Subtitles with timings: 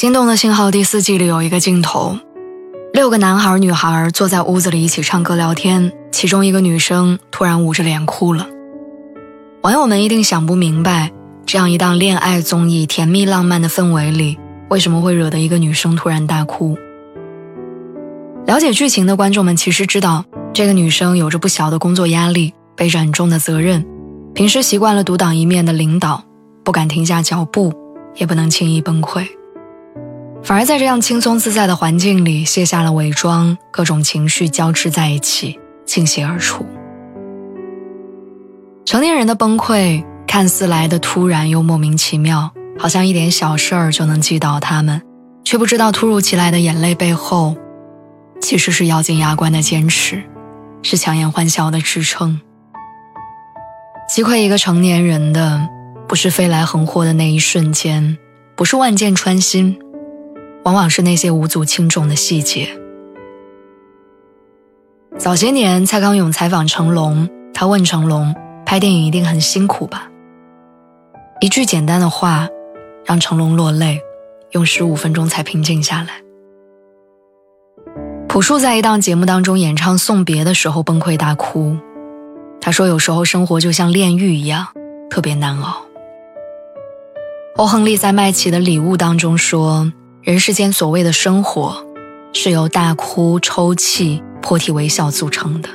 [0.00, 2.16] 心动的信号第四季里有一个镜头，
[2.94, 8.46] 六个男孩女孩坐在屋子里一起唱歌聊天，其中一个女生突然捂着脸哭了。
[9.60, 11.12] 网友们一定想不明白，
[11.44, 14.38] 这样一档恋爱综艺甜蜜浪漫的氛围里，
[14.70, 16.78] 为什么会惹得一个女生突然大哭？
[18.46, 23.84] 了解剧情的观众们其实知道，这个女生有着不小的工作压力，背着重的责任，
[24.32, 26.24] 平时习惯了独当一面的领导，
[26.64, 27.70] 不敢停下脚步，
[28.16, 29.26] 也不能轻易崩溃。
[30.42, 36.66] 反而在这样轻松自在的环境里，卸下了伪装，各种情绪交织在一起，倾泻而出。
[38.84, 45.00] 成年人的崩溃看似来的突然又莫名其妙，好像一点小事儿就能击倒他们，
[45.44, 47.54] 却不知道突如其来的眼泪背后，
[48.40, 50.22] 其实是咬紧牙关的坚持，
[50.82, 52.40] 是强颜欢笑的支撑。
[54.08, 55.68] 击溃一个成年人的，
[56.08, 58.16] 不是飞来横祸的那一瞬间，
[58.56, 59.78] 不是万箭穿心。
[60.64, 62.68] 往往是那些无足轻重的细节。
[65.18, 70.08] 早些年，蔡康永采访成龙，他问成龙：“拍电影一定很辛苦吧？”
[71.40, 72.48] 一句简单的话，
[73.04, 74.00] 让成龙落泪，
[74.52, 76.22] 用十五分钟才平静下来。
[78.28, 81.76] 朴树在一档节目当中演唱送别的时候崩溃大哭，
[82.60, 84.68] 他说：“有时候生活就像炼狱一样，
[85.10, 85.82] 特别难熬。”
[87.56, 89.92] 欧亨利在麦琪的礼物当中说。
[90.22, 91.82] 人世间所谓的生活，
[92.34, 95.70] 是由大哭、抽泣、破涕为笑组成的，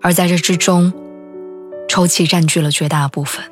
[0.00, 0.92] 而在这之中，
[1.88, 3.44] 抽泣占据了绝大部分。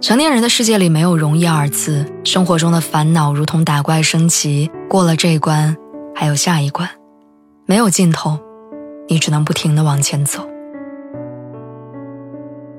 [0.00, 5.76] 成年人的世界里没有容易二字，生活中的烦恼如同打怪升级，过了这一关，
[6.12, 6.90] 还有下一关，
[7.66, 8.36] 没有尽头，
[9.08, 10.44] 你只能不停的往前走。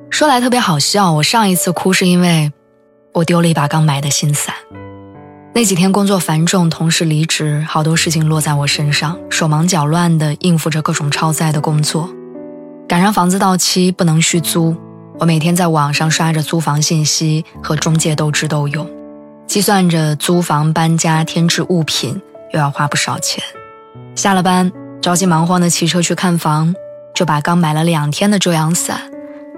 [0.10, 2.52] 说来特别好笑，我上一次哭是因为
[3.14, 4.54] 我丢了一把刚买的新伞。
[5.52, 12.10] 那几天工作繁重，同事离职，好多事情落在我身上，手忙脚乱地应付着各种超载的工作。
[12.88, 14.76] 赶上房子到期不能续租，
[15.20, 18.88] 我每天在网上刷着租房信息，和中介斗智斗勇，
[19.48, 22.22] 计算着租房搬家添置物品
[22.54, 23.44] 又要花不少钱。
[24.16, 24.72] 下了班，
[25.02, 26.74] 着急忙慌地骑车去看房，
[27.14, 29.02] 就把刚买了两天的遮阳伞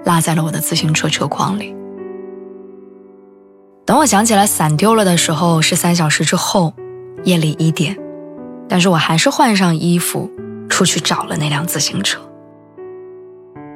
[0.04, 1.74] 落在了我的自行车车筐里。
[3.92, 6.72] 等我想起来伞丢了的时候，是三小时之后，
[7.24, 7.94] 夜里一点，
[8.66, 10.30] 但是我还是换上衣服
[10.70, 12.18] 出去找了那辆自行车。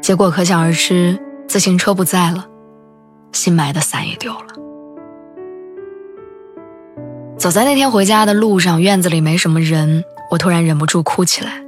[0.01, 2.47] 结果可想而知，自行车不在了，
[3.33, 4.47] 新买的伞也丢了。
[7.37, 11.63] 走在那天回家的路上，院子里没什么人，我突然忍不住哭起来，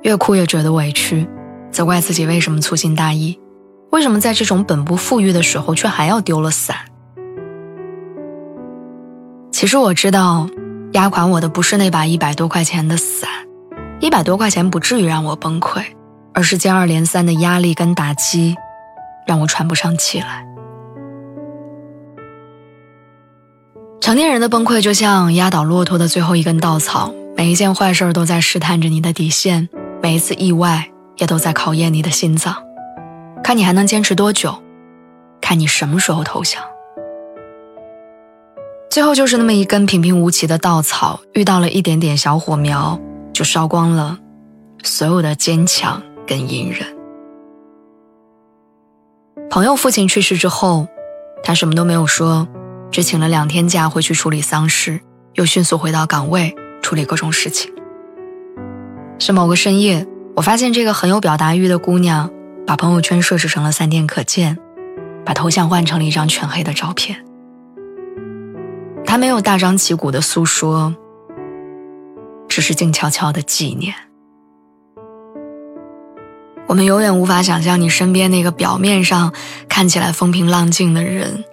[0.00, 1.28] 越哭越觉得委屈，
[1.70, 3.38] 责怪自己为什么粗心大意，
[3.90, 6.78] 为什么在这种本不富裕的时候却还要丢了伞。
[9.56, 10.46] 其实我知道，
[10.92, 13.30] 压垮我的不是那把一百多块钱的伞，
[14.00, 15.82] 一百多块钱不至于让我崩溃，
[16.34, 18.54] 而是接二连三的压力跟打击，
[19.26, 20.44] 让我喘不上气来。
[23.98, 29.66] 成年人的崩溃就像压倒骆驼的最后一根稻草，每一件坏事都在试探着你的底线，
[30.02, 32.54] 每一次意外也都在考验你的心脏，
[33.42, 34.62] 看你还能坚持多久，
[35.40, 36.62] 看你什么时候投降。
[38.96, 42.98] 最后就是那么一根平平无奇的稻草，遇到了一点点小火苗，
[43.30, 44.18] 就烧光了
[44.82, 46.96] 所有的坚强跟隐忍。
[49.50, 50.88] 朋友父亲去世之后，
[51.44, 52.48] 他什么都没有说，
[52.90, 54.98] 只请了两天假回去处理丧事，
[55.34, 57.70] 又迅速回到岗位处理各种事情。
[59.18, 60.06] 是某个深夜，
[60.36, 62.30] 我发现这个很有表达欲的姑娘，
[62.66, 64.56] 把朋友圈设置成了三天可见，
[65.22, 67.25] 把头像换成了一张全黑的照片。
[69.06, 70.94] 他没有大张旗鼓的诉说，
[72.48, 73.94] 只是静悄悄的纪念。
[76.66, 79.32] 我们永远无法想象你身边那个表面上
[79.68, 81.44] 看起来风平浪静的人，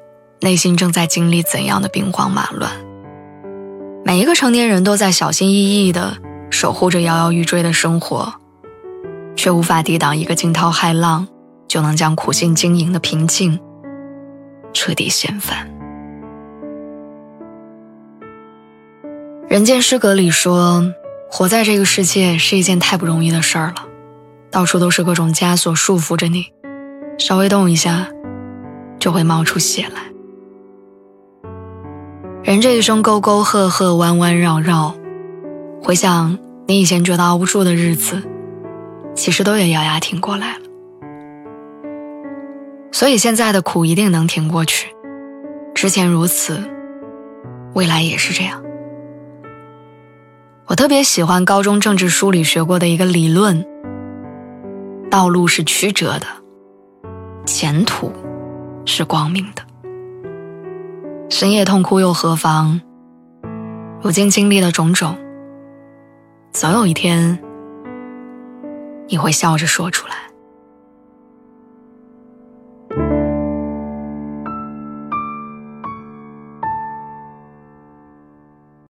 [0.42, 2.72] 内心正在经历怎样的兵荒马乱。
[4.04, 6.18] 每一个成年人都在小心翼翼的
[6.50, 8.34] 守护着摇摇欲坠的生活，
[9.36, 11.28] 却无法抵挡一个惊涛骇浪
[11.68, 13.60] 就能将苦心经营的平静
[14.74, 15.73] 彻底掀翻。
[19.54, 20.84] 人间失格里说，
[21.30, 23.86] 活在这个世界是一件太不容易的事儿了，
[24.50, 26.48] 到处都是各种枷锁束缚着你，
[27.20, 28.08] 稍微动一下，
[28.98, 30.02] 就会冒出血来。
[32.42, 34.96] 人这一生沟沟壑壑，弯弯绕绕，
[35.84, 38.24] 回想你以前觉得熬不住的日子，
[39.14, 40.62] 其实都也咬牙挺过来了。
[42.92, 44.88] 所以现在的苦一定能挺过去，
[45.76, 46.60] 之前如此，
[47.76, 48.60] 未来也是这样。
[50.66, 53.66] 我特别喜欢高中政治书里学过的一个理论：
[55.12, 56.26] 道路是曲折的，
[57.46, 58.12] 前途
[58.86, 59.62] 是光明的。
[61.30, 62.80] 深夜痛哭又何妨？
[64.02, 65.18] 如今经历的种种，
[66.54, 67.38] 总有一天
[69.10, 70.16] 你会笑着说出来。